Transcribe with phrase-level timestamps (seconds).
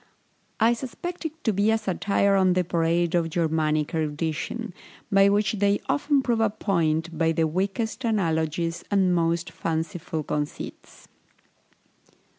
[0.59, 4.73] I suspect it to be a satire on the parade of Germanic erudition,
[5.11, 11.07] by which they often prove a point by the weakest analogies and most fanciful conceits.